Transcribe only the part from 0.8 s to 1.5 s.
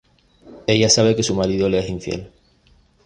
sabe que su